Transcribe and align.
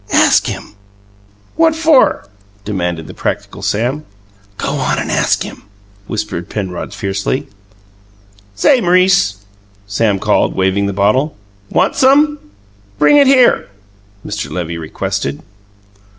Ask 0.11 0.47
him!" 0.47 0.73
"What 1.57 1.75
for?" 1.75 2.25
demanded 2.65 3.05
the 3.05 3.13
practical 3.13 3.61
Sam. 3.61 4.03
"Go 4.57 4.69
on 4.71 4.97
and 4.97 5.11
ask 5.11 5.43
him!" 5.43 5.61
whispered 6.07 6.49
Penrod 6.49 6.91
fiercely. 6.91 7.47
"Say, 8.55 8.81
M'rice!" 8.81 9.45
Sam 9.85 10.17
called, 10.17 10.55
waving 10.55 10.87
the 10.87 10.91
bottle. 10.91 11.35
"Want 11.69 11.95
some?" 11.95 12.39
"Bring 12.97 13.17
it 13.17 13.27
here!" 13.27 13.69
Mr. 14.25 14.49
Levy 14.49 14.79
requested. 14.79 15.43